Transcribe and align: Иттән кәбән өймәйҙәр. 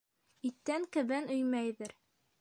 Иттән 0.49 0.89
кәбән 0.97 1.29
өймәйҙәр. 1.39 1.97